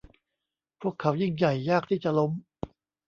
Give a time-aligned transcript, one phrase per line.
[0.81, 2.31] พวกเขายิ่งใหญ่ยากที่จะล้ม